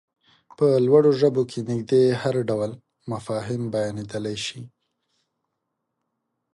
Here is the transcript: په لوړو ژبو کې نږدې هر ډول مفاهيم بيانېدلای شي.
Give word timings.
په 0.57 0.65
لوړو 0.85 1.11
ژبو 1.21 1.41
کې 1.51 1.59
نږدې 1.69 2.03
هر 2.21 2.35
ډول 2.49 2.71
مفاهيم 3.11 3.63
بيانېدلای 3.73 4.37
شي. 4.45 4.59